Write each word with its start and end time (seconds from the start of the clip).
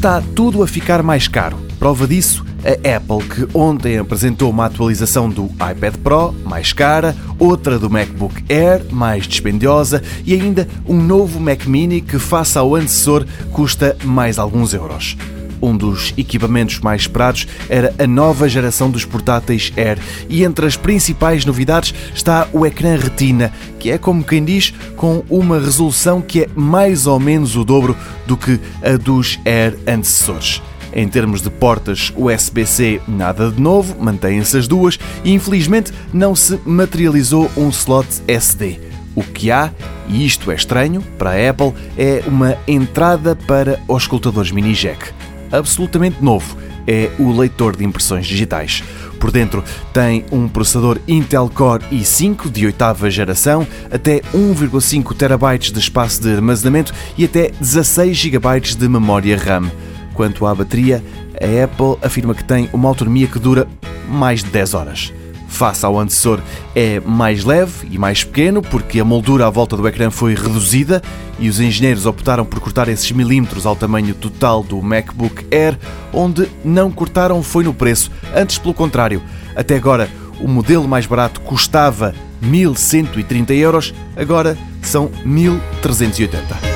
está 0.00 0.22
tudo 0.34 0.62
a 0.62 0.66
ficar 0.66 1.02
mais 1.02 1.28
caro. 1.28 1.58
Prova 1.78 2.08
disso, 2.08 2.42
a 2.64 2.96
Apple, 2.96 3.18
que 3.28 3.46
ontem 3.54 3.98
apresentou 3.98 4.48
uma 4.48 4.64
atualização 4.64 5.28
do 5.28 5.44
iPad 5.44 5.94
Pro, 6.02 6.34
mais 6.42 6.72
cara, 6.72 7.14
outra 7.38 7.78
do 7.78 7.90
MacBook 7.90 8.42
Air, 8.48 8.82
mais 8.90 9.28
dispendiosa, 9.28 10.02
e 10.24 10.32
ainda 10.32 10.66
um 10.86 10.96
novo 10.96 11.38
Mac 11.38 11.66
Mini 11.66 12.00
que, 12.00 12.18
face 12.18 12.56
ao 12.56 12.74
antecessor, 12.74 13.26
custa 13.52 13.94
mais 14.02 14.38
alguns 14.38 14.72
euros. 14.72 15.18
Um 15.62 15.76
dos 15.76 16.14
equipamentos 16.16 16.80
mais 16.80 17.02
esperados 17.02 17.46
era 17.68 17.94
a 17.98 18.06
nova 18.06 18.48
geração 18.48 18.90
dos 18.90 19.04
portáteis 19.04 19.72
Air 19.76 19.98
e 20.28 20.44
entre 20.44 20.66
as 20.66 20.76
principais 20.76 21.44
novidades 21.44 21.94
está 22.14 22.48
o 22.52 22.64
ecrã 22.64 22.96
Retina, 22.96 23.52
que 23.78 23.90
é 23.90 23.98
como 23.98 24.24
quem 24.24 24.44
diz, 24.44 24.72
com 24.96 25.22
uma 25.28 25.58
resolução 25.58 26.20
que 26.20 26.42
é 26.42 26.48
mais 26.54 27.06
ou 27.06 27.20
menos 27.20 27.56
o 27.56 27.64
dobro 27.64 27.96
do 28.26 28.36
que 28.36 28.58
a 28.82 28.96
dos 28.96 29.38
Air 29.44 29.76
antecessores. 29.86 30.62
Em 30.92 31.08
termos 31.08 31.40
de 31.40 31.50
portas 31.50 32.12
USB-C, 32.16 33.00
nada 33.06 33.50
de 33.50 33.60
novo, 33.60 33.96
mantêm-se 34.00 34.56
as 34.56 34.66
duas 34.66 34.98
e 35.24 35.32
infelizmente 35.32 35.92
não 36.12 36.34
se 36.34 36.58
materializou 36.64 37.50
um 37.56 37.68
slot 37.68 38.08
SD. 38.26 38.80
O 39.14 39.22
que 39.22 39.50
há, 39.50 39.72
e 40.08 40.24
isto 40.24 40.50
é 40.50 40.54
estranho 40.54 41.02
para 41.18 41.30
a 41.30 41.50
Apple, 41.50 41.72
é 41.96 42.22
uma 42.26 42.56
entrada 42.66 43.36
para 43.36 43.78
os 43.86 44.02
escutadores 44.02 44.50
mini 44.50 44.72
jack 44.72 45.12
absolutamente 45.52 46.22
novo 46.22 46.56
é 46.86 47.10
o 47.18 47.30
leitor 47.30 47.76
de 47.76 47.84
impressões 47.84 48.26
digitais. 48.26 48.82
Por 49.18 49.30
dentro 49.30 49.62
tem 49.92 50.24
um 50.32 50.48
processador 50.48 50.98
Intel 51.06 51.50
Core 51.54 51.84
i5 51.92 52.50
de 52.50 52.66
oitava 52.66 53.10
geração, 53.10 53.66
até 53.90 54.20
1,5 54.34 55.14
TB 55.14 55.72
de 55.72 55.78
espaço 55.78 56.22
de 56.22 56.32
armazenamento 56.32 56.94
e 57.18 57.24
até 57.24 57.50
16 57.60 58.16
GB 58.16 58.60
de 58.60 58.88
memória 58.88 59.36
RAM. 59.36 59.70
Quanto 60.14 60.46
à 60.46 60.54
bateria, 60.54 61.02
a 61.34 61.64
Apple 61.64 61.98
afirma 62.02 62.34
que 62.34 62.44
tem 62.44 62.68
uma 62.72 62.88
autonomia 62.88 63.26
que 63.26 63.38
dura 63.38 63.68
mais 64.08 64.42
de 64.42 64.50
10 64.50 64.74
horas 64.74 65.12
face 65.50 65.84
ao 65.84 65.98
antecessor 65.98 66.40
é 66.74 67.00
mais 67.00 67.44
leve 67.44 67.88
e 67.90 67.98
mais 67.98 68.24
pequeno, 68.24 68.62
porque 68.62 69.00
a 69.00 69.04
moldura 69.04 69.46
à 69.46 69.50
volta 69.50 69.76
do 69.76 69.86
ecrã 69.86 70.10
foi 70.10 70.34
reduzida 70.34 71.02
e 71.38 71.48
os 71.48 71.60
engenheiros 71.60 72.06
optaram 72.06 72.44
por 72.44 72.60
cortar 72.60 72.88
esses 72.88 73.10
milímetros 73.12 73.66
ao 73.66 73.76
tamanho 73.76 74.14
total 74.14 74.62
do 74.62 74.80
MacBook 74.80 75.46
Air, 75.52 75.78
onde 76.12 76.48
não 76.64 76.90
cortaram 76.90 77.42
foi 77.42 77.64
no 77.64 77.74
preço, 77.74 78.10
antes 78.34 78.56
pelo 78.56 78.72
contrário. 78.72 79.20
Até 79.54 79.76
agora, 79.76 80.08
o 80.40 80.48
modelo 80.48 80.88
mais 80.88 81.04
barato 81.04 81.40
custava 81.40 82.14
1130 82.40 83.52
euros, 83.54 83.92
agora 84.16 84.56
são 84.82 85.10
1380. 85.24 86.69